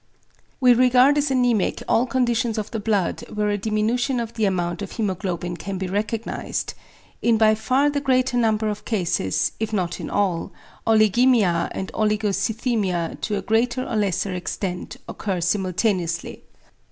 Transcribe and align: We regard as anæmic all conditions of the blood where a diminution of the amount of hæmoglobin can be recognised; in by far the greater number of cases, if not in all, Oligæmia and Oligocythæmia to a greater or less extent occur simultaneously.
We 0.59 0.73
regard 0.73 1.19
as 1.19 1.29
anæmic 1.29 1.83
all 1.87 2.07
conditions 2.07 2.57
of 2.57 2.71
the 2.71 2.79
blood 2.79 3.21
where 3.31 3.49
a 3.49 3.57
diminution 3.59 4.19
of 4.19 4.33
the 4.33 4.45
amount 4.45 4.81
of 4.81 4.93
hæmoglobin 4.93 5.59
can 5.59 5.77
be 5.77 5.85
recognised; 5.85 6.73
in 7.21 7.37
by 7.37 7.53
far 7.53 7.87
the 7.91 8.01
greater 8.01 8.35
number 8.35 8.67
of 8.67 8.83
cases, 8.83 9.51
if 9.59 9.71
not 9.71 9.99
in 9.99 10.09
all, 10.09 10.51
Oligæmia 10.87 11.67
and 11.71 11.91
Oligocythæmia 11.93 13.21
to 13.21 13.37
a 13.37 13.43
greater 13.43 13.85
or 13.87 13.95
less 13.95 14.25
extent 14.25 14.97
occur 15.07 15.39
simultaneously. 15.39 16.45